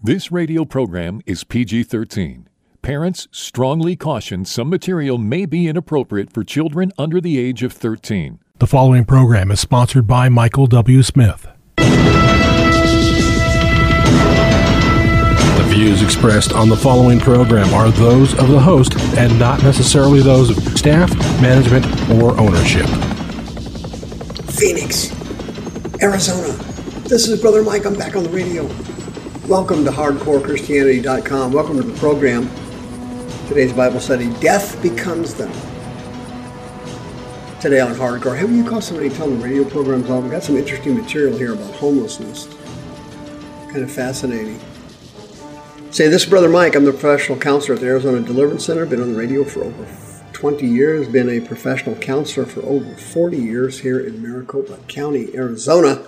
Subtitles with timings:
[0.00, 2.48] This radio program is PG 13.
[2.82, 8.38] Parents strongly caution some material may be inappropriate for children under the age of 13.
[8.60, 11.02] The following program is sponsored by Michael W.
[11.02, 11.48] Smith.
[11.78, 11.84] The
[15.66, 20.56] views expressed on the following program are those of the host and not necessarily those
[20.56, 21.12] of staff,
[21.42, 22.86] management, or ownership.
[24.54, 25.10] Phoenix,
[26.00, 26.52] Arizona.
[27.08, 27.84] This is Brother Mike.
[27.84, 28.70] I'm back on the radio.
[29.48, 31.52] Welcome to HardcoreChristianity.com.
[31.54, 32.50] Welcome to the program.
[33.48, 35.50] Today's Bible study Death Becomes Them.
[37.58, 38.36] Today on Hardcore.
[38.36, 40.22] Have you called somebody tell them radio programs off?
[40.22, 42.46] We've got some interesting material here about homelessness.
[43.72, 44.60] Kind of fascinating.
[45.92, 46.76] Say, this is Brother Mike.
[46.76, 48.84] I'm the professional counselor at the Arizona Deliverance Center.
[48.84, 49.88] Been on the radio for over
[50.34, 51.08] 20 years.
[51.08, 56.04] Been a professional counselor for over 40 years here in Maricopa County, Arizona.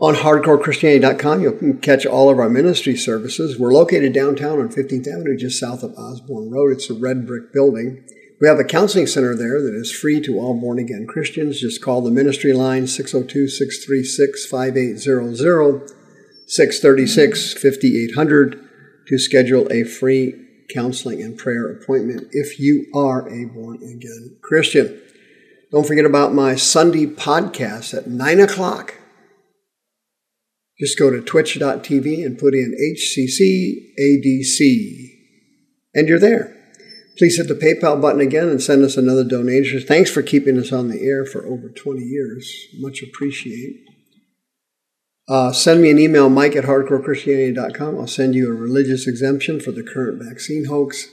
[0.00, 3.58] On hardcorechristianity.com, you can catch all of our ministry services.
[3.58, 6.72] We're located downtown on 15th Avenue, just south of Osborn Road.
[6.72, 8.02] It's a red brick building.
[8.40, 11.60] We have a counseling center there that is free to all born again Christians.
[11.60, 15.90] Just call the ministry line 602 636 5800,
[16.46, 18.68] 636 5800
[19.06, 24.98] to schedule a free counseling and prayer appointment if you are a born again Christian.
[25.70, 28.94] Don't forget about my Sunday podcast at 9 o'clock
[30.80, 34.56] just go to twitch.tv and put in HCCADC,
[35.94, 36.56] and you're there.
[37.18, 39.78] Please hit the PayPal button again and send us another donation.
[39.80, 42.66] Thanks for keeping us on the air for over 20 years.
[42.78, 43.84] Much appreciate.
[45.28, 47.98] Uh, send me an email, mike at hardcorechristianity.com.
[47.98, 51.08] I'll send you a religious exemption for the current vaccine hoax.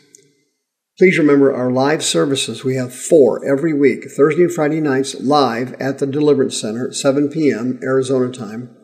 [0.97, 2.63] Please remember our live services.
[2.63, 6.95] We have four every week, Thursday and Friday nights, live at the Deliverance Center at
[6.95, 7.79] 7 p.m.
[7.83, 8.75] Arizona time.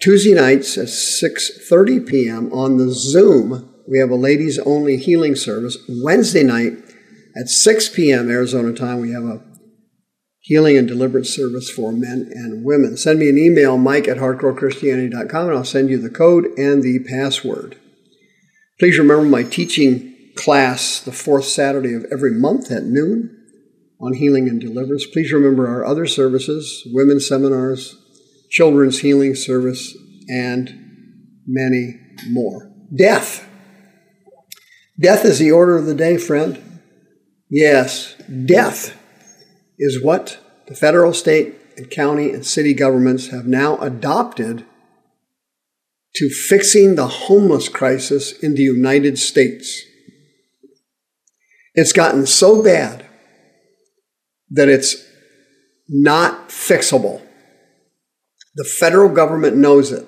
[0.00, 2.52] Tuesday nights at 6:30 p.m.
[2.54, 5.76] on the Zoom, we have a ladies only healing service.
[5.88, 6.72] Wednesday night
[7.36, 8.30] at 6 p.m.
[8.30, 9.42] Arizona time, we have a
[10.38, 12.96] healing and deliverance service for men and women.
[12.96, 17.00] Send me an email, mike at hardcorechristianity.com, and I'll send you the code and the
[17.00, 17.76] password.
[18.78, 23.36] Please remember my teaching class the fourth Saturday of every month at noon
[24.00, 25.04] on healing and deliverance.
[25.04, 27.96] Please remember our other services, women's seminars,
[28.50, 29.96] children's healing service,
[30.28, 30.74] and
[31.46, 32.70] many more.
[32.94, 33.48] Death.
[34.98, 36.80] Death is the order of the day, friend.
[37.48, 38.96] Yes, death
[39.78, 44.66] is what the federal, state, and county and city governments have now adopted
[46.16, 49.82] to fixing the homeless crisis in the United States.
[51.74, 53.06] It's gotten so bad
[54.50, 54.96] that it's
[55.88, 57.22] not fixable.
[58.54, 60.06] The federal government knows it.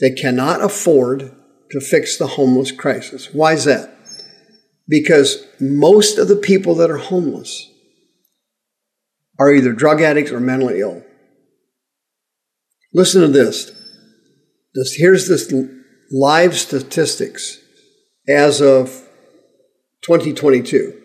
[0.00, 1.34] They cannot afford
[1.70, 3.32] to fix the homeless crisis.
[3.32, 3.94] Why is that?
[4.88, 7.70] Because most of the people that are homeless
[9.38, 11.04] are either drug addicts or mentally ill.
[12.92, 13.70] Listen to this.
[14.74, 15.52] this here's this
[16.10, 17.58] live statistics
[18.28, 18.88] as of
[20.02, 21.00] 2022.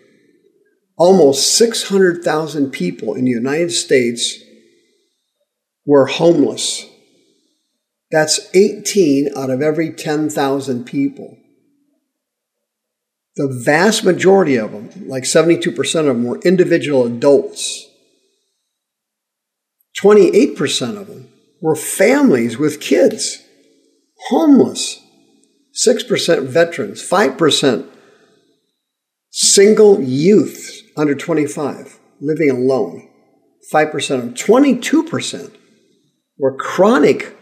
[0.96, 4.43] Almost 600,000 people in the United States
[5.86, 6.86] were homeless.
[8.10, 11.36] That's 18 out of every 10,000 people.
[13.36, 17.88] The vast majority of them, like 72% of them, were individual adults.
[20.00, 21.28] 28% of them
[21.60, 23.42] were families with kids,
[24.28, 25.00] homeless.
[25.74, 27.88] 6% veterans, 5%
[29.30, 33.08] single youth under 25 living alone,
[33.72, 35.56] 5% of them, 22%
[36.38, 37.36] were chronic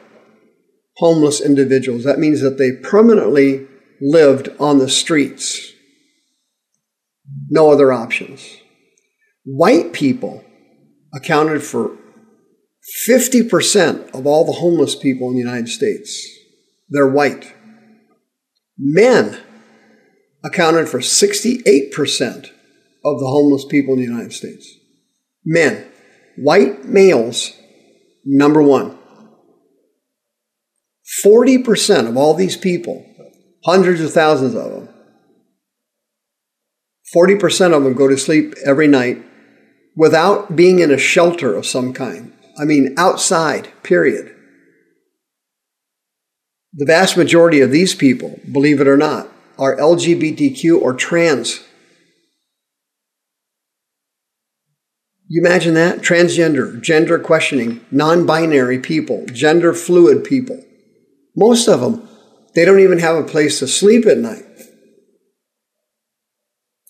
[0.96, 2.04] homeless individuals.
[2.04, 3.66] That means that they permanently
[4.00, 5.72] lived on the streets.
[7.48, 8.58] No other options.
[9.44, 10.44] White people
[11.14, 11.96] accounted for
[13.08, 16.28] 50% of all the homeless people in the United States.
[16.88, 17.54] They're white.
[18.78, 19.40] Men
[20.44, 22.50] accounted for 68%
[23.04, 24.76] of the homeless people in the United States.
[25.44, 25.86] Men.
[26.36, 27.52] White males
[28.24, 28.98] Number one,
[31.24, 33.04] 40% of all these people,
[33.64, 34.88] hundreds of thousands of them,
[37.14, 39.22] 40% of them go to sleep every night
[39.96, 42.32] without being in a shelter of some kind.
[42.58, 44.34] I mean, outside, period.
[46.74, 49.28] The vast majority of these people, believe it or not,
[49.58, 51.62] are LGBTQ or trans
[55.32, 56.00] You imagine that?
[56.00, 60.62] Transgender, gender questioning, non binary people, gender fluid people.
[61.34, 62.06] Most of them,
[62.54, 64.44] they don't even have a place to sleep at night.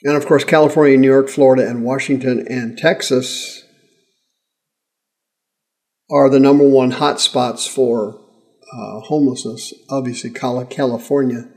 [0.03, 3.63] And of course, California, New York, Florida, and Washington and Texas
[6.11, 8.19] are the number one hotspots for
[8.77, 9.73] uh, homelessness.
[9.89, 11.49] Obviously, California,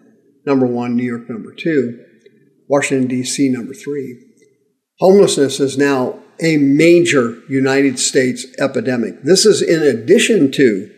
[0.46, 2.00] number one, New York, number two,
[2.70, 4.22] Washington, D.C., number three.
[5.00, 9.22] Homelessness is now a major United States epidemic.
[9.24, 10.92] This is in addition to,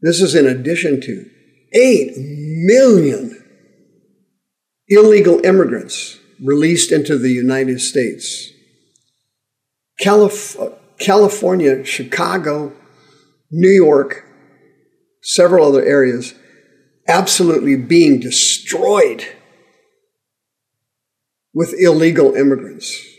[0.00, 1.30] this is in addition to
[1.72, 3.42] 8 million
[4.88, 8.50] illegal immigrants released into the United States.
[10.00, 10.56] Calif-
[10.98, 12.72] California, Chicago,
[13.50, 14.24] New York,
[15.22, 16.34] several other areas
[17.06, 19.24] absolutely being destroyed
[21.52, 23.13] with illegal immigrants.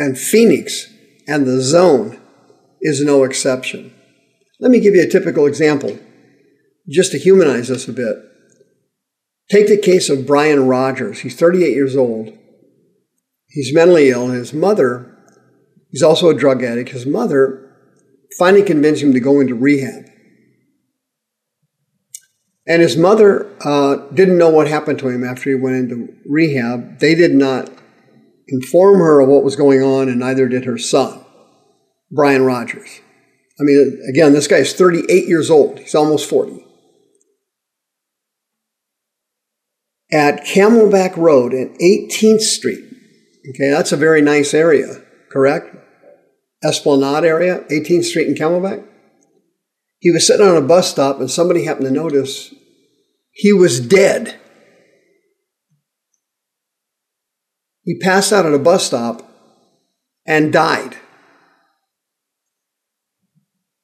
[0.00, 0.90] And Phoenix
[1.28, 2.18] and the zone
[2.80, 3.92] is no exception.
[4.58, 5.98] Let me give you a typical example,
[6.88, 8.16] just to humanize this a bit.
[9.50, 11.20] Take the case of Brian Rogers.
[11.20, 12.32] He's 38 years old.
[13.48, 14.28] He's mentally ill.
[14.28, 15.18] His mother,
[15.90, 16.90] he's also a drug addict.
[16.90, 17.70] His mother
[18.38, 20.06] finally convinced him to go into rehab.
[22.66, 27.00] And his mother uh, didn't know what happened to him after he went into rehab.
[27.00, 27.79] They did not
[28.50, 31.24] inform her of what was going on, and neither did her son,
[32.10, 33.00] Brian Rogers.
[33.58, 35.78] I mean, again, this guy is 38 years old.
[35.78, 36.66] He's almost 40.
[40.12, 42.84] at Camelback Road and 18th Street.
[43.48, 45.76] Okay, that's a very nice area, correct?
[46.62, 48.86] Esplanade area, 18th Street and Camelback.
[49.98, 52.54] He was sitting on a bus stop and somebody happened to notice
[53.32, 54.39] he was dead.
[57.90, 59.28] He passed out at a bus stop
[60.24, 60.94] and died.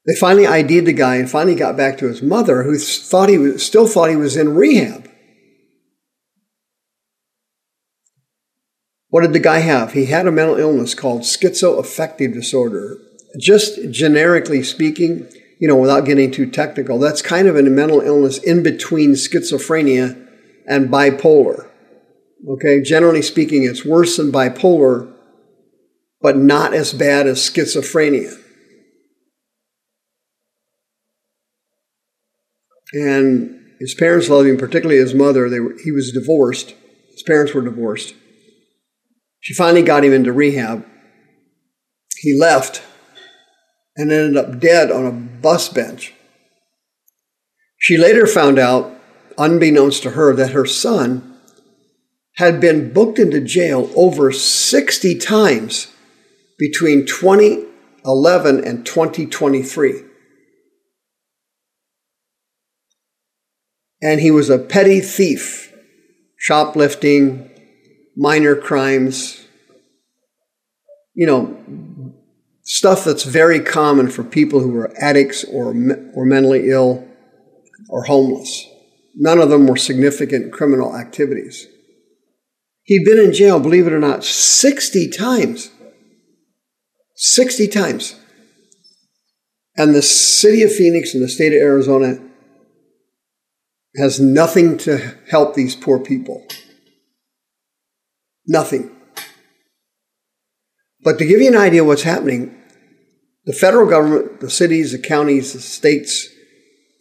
[0.06, 3.37] They finally ID'd the guy and finally got back to his mother, who thought he
[3.37, 5.11] was, still thought he was in rehab.
[9.08, 9.94] What did the guy have?
[9.94, 12.99] He had a mental illness called schizoaffective disorder.
[13.41, 18.38] Just generically speaking, you know, without getting too technical, that's kind of a mental illness
[18.38, 20.29] in between schizophrenia
[20.69, 21.69] and bipolar.
[22.48, 25.12] Okay, generally speaking, it's worse than bipolar,
[26.20, 28.34] but not as bad as schizophrenia.
[32.92, 35.48] And his parents loved him, particularly his mother.
[35.48, 36.74] They were, he was divorced.
[37.12, 38.14] His parents were divorced.
[39.40, 40.86] She finally got him into rehab.
[42.18, 42.82] He left
[43.96, 46.12] and ended up dead on a bus bench.
[47.78, 48.92] She later found out,
[49.38, 51.35] unbeknownst to her, that her son
[52.36, 55.88] had been booked into jail over 60 times
[56.58, 60.02] between 2011 and 2023.
[64.02, 65.74] And he was a petty thief,
[66.38, 67.50] shoplifting,
[68.14, 69.46] minor crimes,
[71.14, 72.14] you know,
[72.62, 75.68] stuff that's very common for people who are addicts or,
[76.14, 77.08] or mentally ill
[77.88, 78.66] or homeless.
[79.14, 81.66] None of them were significant criminal activities.
[82.86, 85.70] He'd been in jail, believe it or not, 60 times.
[87.16, 88.18] 60 times.
[89.76, 92.18] And the city of Phoenix and the state of Arizona
[93.96, 96.46] has nothing to help these poor people.
[98.46, 98.94] Nothing.
[101.02, 102.56] But to give you an idea of what's happening,
[103.46, 106.28] the federal government, the cities, the counties, the states,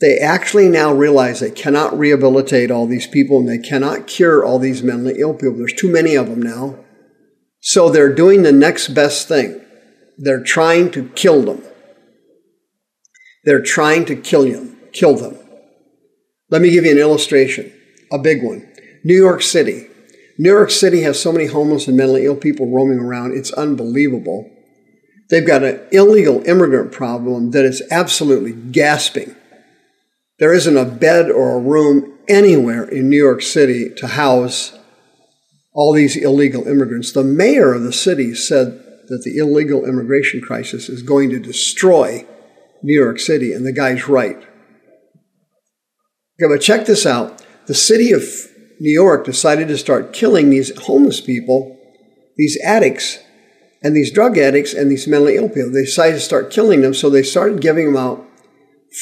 [0.02, 4.60] they actually now realize they cannot rehabilitate all these people and they cannot cure all
[4.60, 5.58] these mentally ill people.
[5.58, 6.80] There's too many of them now.
[7.62, 9.62] So they're doing the next best thing.
[10.18, 11.64] They're trying to kill them.
[13.44, 15.38] They're trying to kill them, kill them.
[16.50, 17.72] Let me give you an illustration,
[18.12, 18.72] a big one.
[19.04, 19.88] New York City,
[20.38, 24.52] New York City has so many homeless and mentally ill people roaming around, it's unbelievable.
[25.30, 29.36] They've got an illegal immigrant problem that is absolutely gasping.
[30.38, 34.78] There isn't a bed or a room anywhere in New York City to house
[35.74, 37.12] all these illegal immigrants.
[37.12, 42.26] The mayor of the city said that the illegal immigration crisis is going to destroy
[42.82, 44.38] New York City, and the guy's right.
[44.38, 47.46] Okay, but check this out.
[47.68, 48.24] The city of
[48.80, 51.78] New York decided to start killing these homeless people,
[52.38, 53.20] these addicts,
[53.82, 55.72] and these drug addicts and these mentally ill people.
[55.72, 58.25] They decided to start killing them, so they started giving them out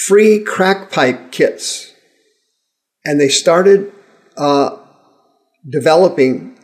[0.07, 1.93] free crack pipe kits.
[3.05, 3.91] And they started
[4.37, 4.77] uh,
[5.69, 6.57] developing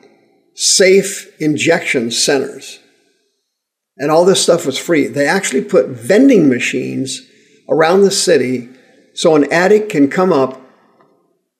[0.55, 2.79] safe injection centers.
[3.97, 5.07] And all this stuff was free.
[5.07, 7.21] They actually put vending machines
[7.69, 8.69] around the city
[9.13, 10.61] So an addict can come up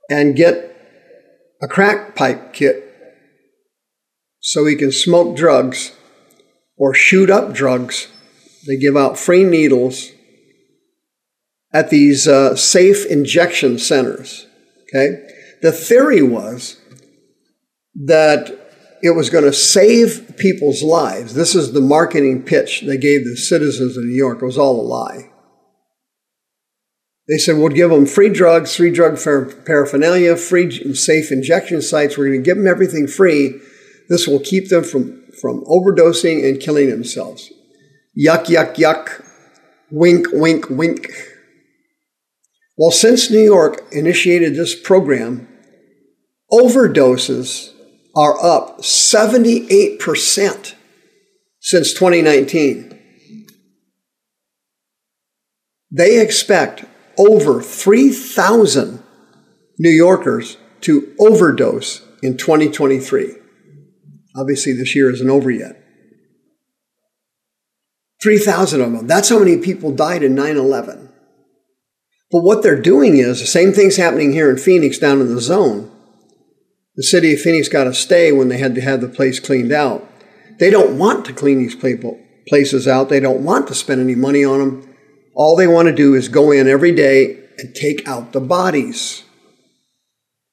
[0.09, 0.75] and get
[1.61, 2.85] a crack pipe kit
[4.39, 5.93] so he can smoke drugs
[6.77, 8.07] or shoot up drugs.
[8.65, 10.11] They give out free needles
[11.71, 14.47] at these uh, safe injection centers.
[14.83, 15.27] Okay?
[15.61, 16.79] The theory was
[17.95, 18.55] that
[19.01, 21.33] it was going to save people's lives.
[21.33, 24.41] This is the marketing pitch they gave the citizens of New York.
[24.41, 25.29] It was all a lie.
[27.27, 29.23] They said, we'll give them free drugs, free drug
[29.65, 32.17] paraphernalia, free safe injection sites.
[32.17, 33.59] We're going to give them everything free.
[34.09, 37.51] This will keep them from, from overdosing and killing themselves.
[38.17, 39.23] Yuck, yuck, yuck.
[39.91, 41.11] Wink, wink, wink.
[42.79, 45.49] Well, since New York initiated this program,
[46.49, 47.73] overdoses
[48.15, 50.75] are up 78%
[51.59, 52.97] since 2019.
[55.91, 56.85] They expect
[57.17, 59.03] over 3,000
[59.77, 63.35] New Yorkers to overdose in 2023.
[64.37, 65.83] Obviously, this year isn't over yet.
[68.23, 69.05] 3,000 of them.
[69.05, 71.08] That's how many people died in 9 11.
[72.31, 75.41] But what they're doing is the same thing's happening here in Phoenix down in the
[75.41, 75.91] zone.
[76.95, 79.71] The city of Phoenix got a stay when they had to have the place cleaned
[79.71, 80.07] out.
[80.59, 83.09] They don't want to clean these people, places out.
[83.09, 84.95] They don't want to spend any money on them.
[85.33, 89.23] All they want to do is go in every day and take out the bodies.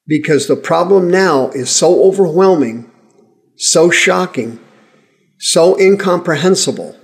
[0.07, 2.89] Because the problem now is so overwhelming,
[3.57, 4.59] so shocking,
[5.37, 6.97] so incomprehensible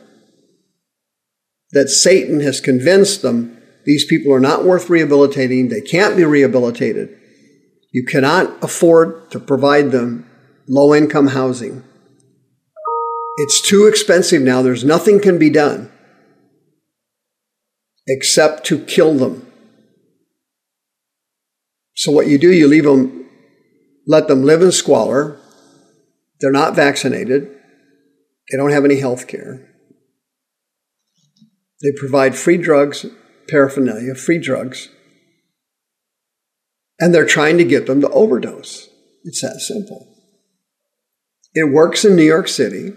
[1.71, 5.69] that Satan has convinced them these people are not worth rehabilitating.
[5.69, 7.17] They can't be rehabilitated.
[7.91, 10.29] You cannot afford to provide them
[10.67, 11.83] low income housing.
[13.37, 14.61] It's too expensive now.
[14.61, 15.91] There's nothing can be done
[18.07, 19.47] except to kill them.
[21.95, 23.29] So what you do, you leave them,
[24.07, 25.39] let them live in squalor.
[26.39, 27.47] They're not vaccinated.
[28.51, 29.69] They don't have any health care.
[31.81, 33.05] They provide free drugs,
[33.47, 34.89] paraphernalia, free drugs.
[36.99, 38.89] And they're trying to get them to overdose.
[39.23, 40.07] It's that simple.
[41.53, 42.93] It works in New York City.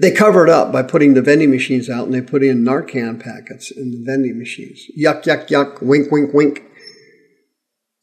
[0.00, 3.20] They cover it up by putting the vending machines out and they put in Narcan
[3.20, 4.80] packets in the vending machines.
[4.96, 6.62] Yuck, yuck, yuck, wink, wink, wink,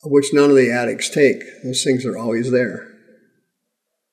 [0.04, 1.42] which none of the addicts take.
[1.64, 2.92] Those things are always there.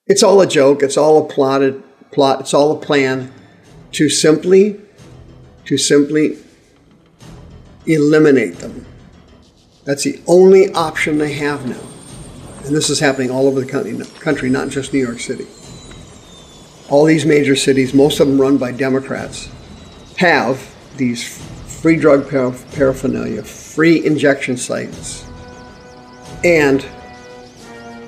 [0.07, 0.83] It's all a joke.
[0.83, 1.83] It's all a plotted
[2.13, 2.41] plot.
[2.41, 3.33] It's all a plan
[3.93, 4.81] to simply,
[5.67, 6.39] to simply
[7.87, 8.87] eliminate them.
[9.85, 11.81] That's the only option they have now.
[12.65, 15.47] And this is happening all over the country, not just New York City
[16.93, 19.49] all these major cities, most of them run by Democrats,
[20.19, 20.63] have
[20.99, 21.41] these
[21.81, 25.27] free drug paraphernalia, free injection sites,
[26.45, 26.85] and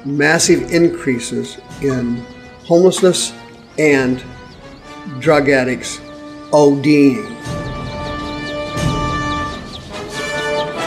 [0.04, 2.16] massive increases in
[2.66, 3.32] homelessness
[3.78, 4.22] and
[5.18, 5.96] drug addicts
[6.50, 7.33] ODing.